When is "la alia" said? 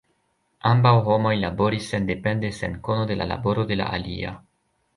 3.83-4.37